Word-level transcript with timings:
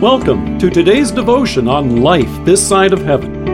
Welcome 0.00 0.58
to 0.60 0.70
today's 0.70 1.10
devotion 1.10 1.68
on 1.68 2.00
life 2.00 2.30
this 2.46 2.66
side 2.66 2.94
of 2.94 3.02
heaven. 3.02 3.44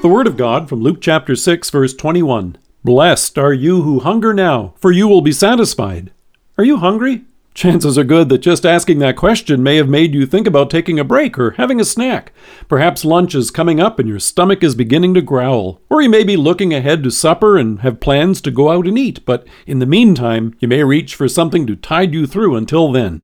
The 0.00 0.08
Word 0.08 0.28
of 0.28 0.36
God 0.36 0.68
from 0.68 0.80
Luke 0.80 1.00
chapter 1.00 1.34
6, 1.34 1.70
verse 1.70 1.92
21. 1.92 2.58
Blessed 2.84 3.36
are 3.36 3.52
you 3.52 3.82
who 3.82 3.98
hunger 3.98 4.32
now, 4.32 4.74
for 4.76 4.92
you 4.92 5.08
will 5.08 5.22
be 5.22 5.32
satisfied. 5.32 6.12
Are 6.56 6.62
you 6.62 6.76
hungry? 6.76 7.24
Chances 7.54 7.98
are 7.98 8.04
good 8.04 8.28
that 8.28 8.38
just 8.38 8.64
asking 8.64 9.00
that 9.00 9.16
question 9.16 9.60
may 9.60 9.74
have 9.74 9.88
made 9.88 10.14
you 10.14 10.24
think 10.24 10.46
about 10.46 10.70
taking 10.70 11.00
a 11.00 11.04
break 11.04 11.36
or 11.36 11.52
having 11.52 11.80
a 11.80 11.84
snack. 11.84 12.32
Perhaps 12.68 13.04
lunch 13.04 13.34
is 13.34 13.50
coming 13.50 13.80
up 13.80 13.98
and 13.98 14.08
your 14.08 14.20
stomach 14.20 14.62
is 14.62 14.76
beginning 14.76 15.14
to 15.14 15.20
growl. 15.20 15.80
Or 15.90 16.00
you 16.00 16.08
may 16.08 16.22
be 16.22 16.36
looking 16.36 16.72
ahead 16.72 17.02
to 17.02 17.10
supper 17.10 17.58
and 17.58 17.80
have 17.80 17.98
plans 17.98 18.40
to 18.42 18.52
go 18.52 18.70
out 18.70 18.86
and 18.86 18.96
eat, 18.96 19.24
but 19.26 19.48
in 19.66 19.80
the 19.80 19.84
meantime, 19.84 20.54
you 20.60 20.68
may 20.68 20.84
reach 20.84 21.16
for 21.16 21.28
something 21.28 21.66
to 21.66 21.74
tide 21.74 22.14
you 22.14 22.28
through 22.28 22.54
until 22.54 22.92
then. 22.92 23.20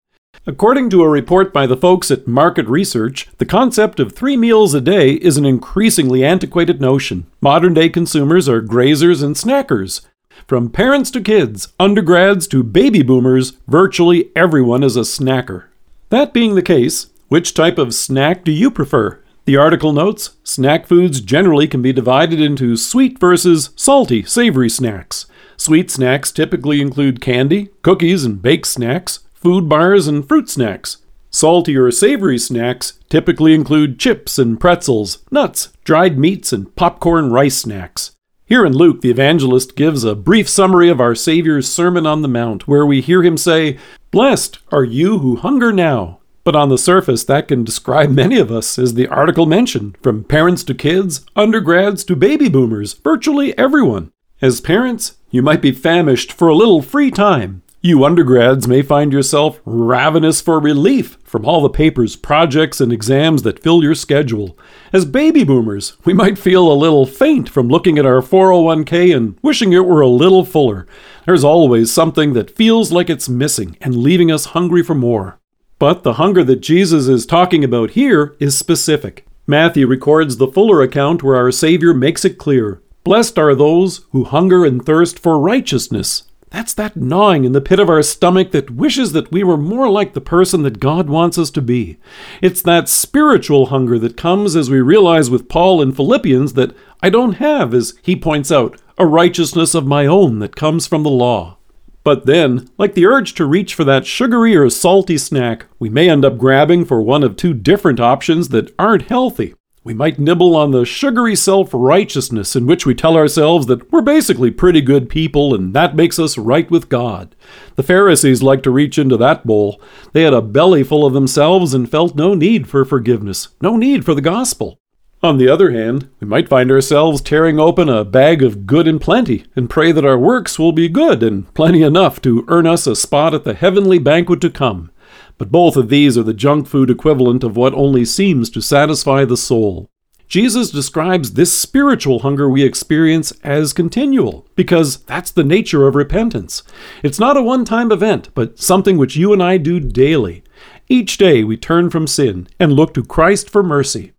According 0.47 0.89
to 0.91 1.03
a 1.03 1.09
report 1.09 1.53
by 1.53 1.67
the 1.67 1.77
folks 1.77 2.11
at 2.11 2.27
Market 2.27 2.67
Research, 2.67 3.29
the 3.37 3.45
concept 3.45 4.01
of 4.01 4.13
three 4.13 4.39
meals 4.39 4.73
a 4.73 4.81
day 4.81 5.13
is 5.13 5.37
an 5.37 5.45
increasingly 5.45 6.25
antiquated 6.25 6.81
notion. 6.81 7.27
Modern 7.43 7.75
day 7.75 7.91
consumers 7.91 8.49
are 8.49 8.63
grazers 8.63 9.23
and 9.23 9.37
snackers. 9.37 10.01
From 10.47 10.71
parents 10.71 11.11
to 11.11 11.21
kids, 11.21 11.75
undergrads 11.79 12.47
to 12.49 12.63
baby 12.63 13.03
boomers, 13.03 13.53
virtually 13.69 14.31
everyone 14.35 14.83
is 14.83 14.97
a 14.97 15.01
snacker. 15.01 15.65
That 16.09 16.33
being 16.33 16.55
the 16.55 16.63
case, 16.63 17.09
which 17.29 17.53
type 17.53 17.77
of 17.77 17.93
snack 17.93 18.43
do 18.43 18.51
you 18.51 18.71
prefer? 18.71 19.23
The 19.45 19.59
article 19.59 19.93
notes 19.93 20.37
snack 20.43 20.87
foods 20.87 21.21
generally 21.21 21.69
can 21.69 21.83
be 21.83 21.93
divided 21.93 22.41
into 22.41 22.79
sweet 22.79 23.19
versus 23.19 23.71
salty, 23.77 24.23
savory 24.23 24.71
snacks. 24.71 25.27
Sweet 25.59 25.91
snacks 25.91 26.33
typically 26.33 26.81
include 26.81 27.21
candy, 27.21 27.69
cookies, 27.83 28.25
and 28.25 28.41
baked 28.41 28.67
snacks 28.67 29.21
food 29.41 29.69
bars, 29.69 30.07
and 30.07 30.27
fruit 30.27 30.49
snacks. 30.49 30.99
Salty 31.31 31.77
or 31.77 31.91
savory 31.91 32.39
snacks 32.39 32.99
typically 33.09 33.55
include 33.55 33.99
chips 33.99 34.39
and 34.39 34.61
pretzels, 34.61 35.19
nuts, 35.31 35.73
dried 35.85 36.19
meats, 36.19 36.53
and 36.53 36.75
popcorn 36.77 37.31
rice 37.31 37.57
snacks. 37.57 38.13
Here 38.45 38.67
in 38.67 38.73
Luke, 38.73 39.01
the 39.01 39.11
evangelist 39.11 39.77
gives 39.77 40.03
a 40.03 40.17
brief 40.17 40.49
summary 40.49 40.89
of 40.89 41.01
our 41.01 41.15
Savior's 41.15 41.71
Sermon 41.71 42.05
on 42.05 42.23
the 42.23 42.29
Mount, 42.29 42.67
where 42.67 42.85
we 42.85 43.01
hear 43.01 43.23
him 43.23 43.37
say, 43.37 43.79
Blessed 44.11 44.59
are 44.73 44.83
you 44.83 45.21
who 45.21 45.37
hunger 45.37 45.73
now. 45.73 46.19
But 46.43 46.57
on 46.57 46.69
the 46.69 46.79
surface, 46.79 47.23
that 47.25 47.47
can 47.47 47.63
describe 47.63 48.11
many 48.11 48.39
of 48.39 48.51
us, 48.51 48.77
as 48.77 48.95
the 48.95 49.07
article 49.07 49.47
mentioned, 49.47 49.97
from 50.03 50.25
parents 50.25 50.65
to 50.65 50.75
kids, 50.75 51.25
undergrads 51.37 52.03
to 52.05 52.17
baby 52.17 52.49
boomers, 52.49 52.95
virtually 52.95 53.57
everyone. 53.57 54.11
As 54.43 54.61
parents, 54.61 55.17
you 55.31 55.43
might 55.43 55.63
be 55.63 55.71
famished 55.71 56.33
for 56.33 56.49
a 56.49 56.55
little 56.55 56.83
free 56.83 57.13
time, 57.13 57.63
you 57.83 58.05
undergrads 58.05 58.69
may 58.69 58.83
find 58.83 59.11
yourself 59.11 59.61
ravenous 59.65 60.43
for 60.43 60.61
relief 60.61 61.17
from 61.25 61.47
all 61.47 61.63
the 61.63 61.71
papers, 61.71 62.15
projects, 62.15 62.79
and 62.79 62.93
exams 62.93 63.43
that 63.43 63.63
fill 63.63 63.83
your 63.83 63.95
schedule. 63.95 64.59
As 64.93 65.07
baby 65.07 65.45
boomers, 65.45 65.97
we 66.05 66.13
might 66.13 66.39
feel 66.39 66.71
a 66.71 66.75
little 66.75 67.07
faint 67.07 67.49
from 67.49 67.69
looking 67.69 67.99
at 67.99 68.05
our 68.05 68.21
401k 68.21 69.17
and 69.17 69.39
wishing 69.41 69.73
it 69.73 69.87
were 69.87 70.03
a 70.03 70.09
little 70.09 70.45
fuller. 70.45 70.87
There's 71.25 71.45
always 71.45 71.91
something 71.91 72.35
that 72.35 72.55
feels 72.55 72.93
like 72.93 73.09
it's 73.09 73.29
missing 73.29 73.79
and 73.81 73.97
leaving 73.97 74.31
us 74.31 74.47
hungry 74.47 74.83
for 74.83 74.95
more. 74.95 75.39
But 75.79 76.03
the 76.03 76.15
hunger 76.15 76.45
that 76.45 76.61
Jesus 76.61 77.09
is 77.09 77.25
talking 77.25 77.65
about 77.65 77.93
here 77.93 78.37
is 78.39 78.59
specific. 78.59 79.25
Matthew 79.47 79.87
records 79.87 80.37
the 80.37 80.49
fuller 80.49 80.83
account 80.83 81.23
where 81.23 81.37
our 81.37 81.51
Savior 81.51 81.95
makes 81.95 82.27
it 82.27 82.37
clear 82.37 82.83
Blessed 83.03 83.39
are 83.39 83.55
those 83.55 84.07
who 84.11 84.25
hunger 84.25 84.67
and 84.67 84.85
thirst 84.85 85.19
for 85.19 85.41
righteousness, 85.41 86.25
that's 86.51 86.75
that 86.75 86.97
gnawing 86.97 87.45
in 87.45 87.53
the 87.53 87.61
pit 87.61 87.79
of 87.79 87.89
our 87.89 88.03
stomach 88.03 88.51
that 88.51 88.73
wishes 88.73 89.13
that 89.13 89.31
we 89.31 89.45
were 89.45 89.57
more 89.57 89.89
like 89.89 90.15
the 90.15 90.21
person 90.21 90.63
that 90.63 90.81
God 90.81 91.09
wants 91.09 91.39
us 91.39 91.51
to 91.53 91.63
be. 91.63 91.99
It's 92.43 92.61
that 92.63 92.89
spiritual 92.89 93.67
hunger 93.67 93.99
that 94.01 94.17
comes 94.17 94.57
as 94.57 94.69
we 94.69 94.81
realize 94.81 95.31
with 95.31 95.49
Paul 95.49 95.81
in 95.81 95.93
Philippians 95.93 96.55
that 96.55 96.75
I 97.03 97.09
don't 97.09 97.35
have, 97.35 97.73
as 97.73 97.95
he 98.03 98.17
points 98.17 98.51
out, 98.51 98.81
a 98.99 99.07
righteousness 99.07 99.75
of 99.75 99.87
my 99.87 100.07
own 100.07 100.41
that 100.41 100.57
comes 100.57 100.89
from 100.89 101.05
the 101.05 101.11
law. 101.11 101.57
But 102.03 102.27
then, 102.27 102.69
like 102.79 102.95
the 102.95 103.07
urge 103.07 103.35
to 103.35 103.45
reach 103.45 103.75
for 103.75 103.85
that 103.85 104.07
sugary 104.07 104.57
or 104.57 104.71
salty 104.71 105.19
snack, 105.19 105.67
we 105.79 105.89
may 105.89 106.11
end 106.11 106.25
up 106.25 106.39
grabbing 106.39 106.85
for 106.85 107.01
one 107.01 107.23
of 107.23 107.37
two 107.37 107.55
different 107.55 108.01
options 108.01 108.49
that 108.49 108.75
aren't 108.79 109.03
healthy. 109.03 109.55
We 109.83 109.95
might 109.95 110.19
nibble 110.19 110.57
on 110.57 110.73
the 110.73 110.85
sugary 110.85 111.35
self 111.35 111.71
righteousness 111.73 112.55
in 112.55 112.67
which 112.67 112.85
we 112.85 112.95
tell 112.95 113.17
ourselves 113.17 113.67
that 113.67 113.91
we're 113.91 114.03
basically 114.03 114.51
pretty 114.51 114.83
good 114.83 115.09
people 115.09 115.55
and 115.55 115.73
that 115.73 115.97
makes 115.97 116.19
us 116.19 116.37
right 116.37 116.71
with 116.71 116.91
God. 116.91 117.35
The 117.77 117.83
Pharisees 117.83 118.43
liked 118.43 118.65
to 118.65 118.71
reach 118.71 118.99
into 118.99 119.17
that 119.17 119.47
bowl. 119.47 119.81
They 120.13 120.25
had 120.25 120.35
a 120.35 120.43
belly 120.43 120.83
full 120.83 121.07
of 121.07 121.15
themselves 121.15 121.73
and 121.73 121.91
felt 121.91 122.15
no 122.15 122.35
need 122.35 122.69
for 122.69 122.85
forgiveness, 122.85 123.49
no 123.63 123.77
need 123.77 124.05
for 124.05 124.15
the 124.15 124.21
gospel. 124.21 124.79
On 125.23 125.39
the 125.39 125.49
other 125.49 125.71
hand, 125.71 126.11
we 126.21 126.27
might 126.27 126.49
find 126.49 126.71
ourselves 126.71 127.23
tearing 127.23 127.59
open 127.59 127.89
a 127.89 128.05
bag 128.05 128.43
of 128.43 128.67
good 128.67 128.87
and 128.87 129.01
plenty 129.01 129.47
and 129.57 129.71
pray 129.71 129.93
that 129.93 130.05
our 130.05 130.19
works 130.19 130.59
will 130.59 130.73
be 130.73 130.91
good 130.91 131.23
and 131.23 131.53
plenty 131.55 131.83
enough 131.83 132.21
to 132.23 132.45
earn 132.49 132.67
us 132.67 132.87
a 132.87 132.95
spot 132.95 133.33
at 133.33 133.45
the 133.45 133.55
heavenly 133.55 133.99
banquet 133.99 134.43
to 134.43 134.51
come. 134.51 134.91
But 135.41 135.51
both 135.51 135.79
of 135.79 135.89
these 135.89 136.19
are 136.19 136.23
the 136.23 136.35
junk 136.35 136.67
food 136.67 136.91
equivalent 136.91 137.43
of 137.43 137.57
what 137.57 137.73
only 137.73 138.05
seems 138.05 138.51
to 138.51 138.61
satisfy 138.61 139.25
the 139.25 139.39
soul. 139.39 139.89
Jesus 140.29 140.71
describes 140.71 141.33
this 141.33 141.59
spiritual 141.59 142.19
hunger 142.19 142.47
we 142.47 142.63
experience 142.63 143.33
as 143.43 143.73
continual, 143.73 144.47
because 144.55 144.99
that's 145.05 145.31
the 145.31 145.43
nature 145.43 145.87
of 145.87 145.95
repentance. 145.95 146.63
It's 147.03 147.19
not 147.19 147.39
a 147.39 147.43
one 147.43 147.65
time 147.65 147.91
event, 147.91 148.29
but 148.35 148.59
something 148.59 148.99
which 148.99 149.17
you 149.17 149.33
and 149.33 149.43
I 149.43 149.57
do 149.57 149.81
daily. 149.81 150.45
Each 150.91 151.17
day 151.17 151.43
we 151.43 151.57
turn 151.57 151.89
from 151.89 152.07
sin 152.07 152.47
and 152.59 152.75
look 152.75 152.93
to 152.93 153.03
Christ 153.03 153.49
for 153.49 153.63
mercy. 153.63 154.13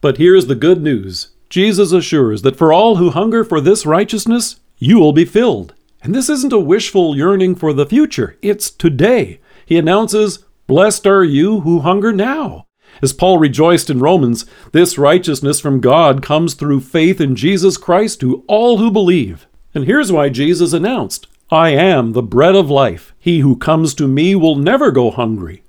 But 0.00 0.18
here's 0.18 0.46
the 0.46 0.54
good 0.54 0.80
news 0.80 1.32
Jesus 1.50 1.90
assures 1.90 2.42
that 2.42 2.56
for 2.56 2.72
all 2.72 2.98
who 2.98 3.10
hunger 3.10 3.42
for 3.42 3.60
this 3.60 3.84
righteousness, 3.84 4.60
you 4.78 5.00
will 5.00 5.12
be 5.12 5.24
filled. 5.24 5.74
And 6.04 6.14
this 6.14 6.28
isn't 6.28 6.52
a 6.52 6.60
wishful 6.60 7.16
yearning 7.16 7.56
for 7.56 7.72
the 7.72 7.84
future, 7.84 8.38
it's 8.42 8.70
today. 8.70 9.40
He 9.66 9.76
announces, 9.76 10.44
Blessed 10.68 11.06
are 11.06 11.24
you 11.24 11.60
who 11.60 11.80
hunger 11.80 12.12
now. 12.12 12.66
As 13.00 13.14
Paul 13.14 13.38
rejoiced 13.38 13.88
in 13.88 14.00
Romans, 14.00 14.44
this 14.72 14.98
righteousness 14.98 15.60
from 15.60 15.80
God 15.80 16.22
comes 16.22 16.52
through 16.52 16.80
faith 16.80 17.22
in 17.22 17.36
Jesus 17.36 17.78
Christ 17.78 18.20
to 18.20 18.44
all 18.46 18.76
who 18.76 18.90
believe. 18.90 19.46
And 19.74 19.86
here's 19.86 20.12
why 20.12 20.28
Jesus 20.28 20.74
announced, 20.74 21.26
I 21.50 21.70
am 21.70 22.12
the 22.12 22.22
bread 22.22 22.54
of 22.54 22.68
life. 22.68 23.14
He 23.18 23.40
who 23.40 23.56
comes 23.56 23.94
to 23.94 24.06
me 24.06 24.34
will 24.34 24.56
never 24.56 24.90
go 24.90 25.10
hungry. 25.10 25.62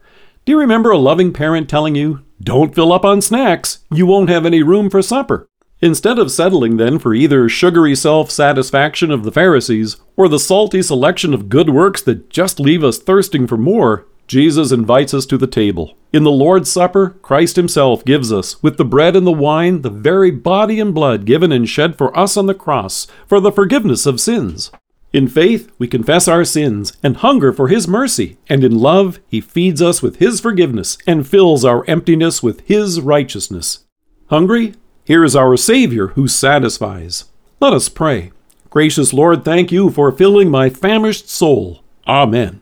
Do 0.43 0.51
you 0.51 0.59
remember 0.59 0.91
a 0.91 0.97
loving 0.97 1.31
parent 1.31 1.69
telling 1.69 1.95
you, 1.95 2.25
Don't 2.41 2.75
fill 2.75 2.91
up 2.91 3.05
on 3.05 3.21
snacks, 3.21 3.79
you 3.89 4.05
won't 4.05 4.29
have 4.29 4.45
any 4.45 4.63
room 4.63 4.89
for 4.89 5.01
supper? 5.01 5.47
Instead 5.79 6.19
of 6.19 6.29
settling 6.29 6.75
then 6.75 6.99
for 6.99 7.13
either 7.13 7.47
sugary 7.47 7.95
self 7.95 8.29
satisfaction 8.29 9.11
of 9.11 9.23
the 9.23 9.31
Pharisees 9.31 9.95
or 10.17 10.27
the 10.27 10.39
salty 10.39 10.81
selection 10.81 11.33
of 11.33 11.47
good 11.47 11.69
works 11.69 12.01
that 12.01 12.29
just 12.29 12.59
leave 12.59 12.83
us 12.83 12.97
thirsting 12.97 13.47
for 13.47 13.55
more, 13.55 14.05
Jesus 14.29 14.71
invites 14.71 15.11
us 15.11 15.25
to 15.25 15.39
the 15.39 15.47
table. 15.47 15.97
In 16.13 16.23
the 16.23 16.29
Lord's 16.29 16.71
Supper, 16.71 17.17
Christ 17.23 17.55
Himself 17.55 18.05
gives 18.05 18.31
us, 18.31 18.61
with 18.61 18.77
the 18.77 18.85
bread 18.85 19.15
and 19.15 19.25
the 19.25 19.31
wine, 19.31 19.81
the 19.81 19.89
very 19.89 20.29
body 20.29 20.79
and 20.79 20.93
blood 20.93 21.25
given 21.25 21.51
and 21.51 21.67
shed 21.67 21.97
for 21.97 22.15
us 22.15 22.37
on 22.37 22.45
the 22.45 22.53
cross 22.53 23.07
for 23.25 23.39
the 23.39 23.51
forgiveness 23.51 24.05
of 24.05 24.21
sins. 24.21 24.71
In 25.11 25.27
faith, 25.27 25.71
we 25.79 25.87
confess 25.87 26.27
our 26.27 26.45
sins 26.45 26.95
and 27.01 27.17
hunger 27.17 27.51
for 27.51 27.69
His 27.69 27.87
mercy, 27.87 28.37
and 28.47 28.63
in 28.63 28.77
love, 28.77 29.19
He 29.27 29.41
feeds 29.41 29.81
us 29.81 30.03
with 30.03 30.17
His 30.17 30.39
forgiveness 30.39 30.99
and 31.07 31.27
fills 31.27 31.65
our 31.65 31.83
emptiness 31.87 32.43
with 32.43 32.59
His 32.67 33.01
righteousness. 33.01 33.85
Hungry? 34.29 34.75
Here 35.05 35.23
is 35.23 35.35
our 35.35 35.57
Savior 35.57 36.09
who 36.09 36.27
satisfies. 36.27 37.25
Let 37.59 37.73
us 37.73 37.89
pray. 37.89 38.31
Gracious 38.69 39.11
Lord, 39.11 39.43
thank 39.43 39.71
you 39.71 39.89
for 39.89 40.11
filling 40.11 40.51
my 40.51 40.69
famished 40.69 41.29
soul. 41.29 41.83
Amen. 42.07 42.61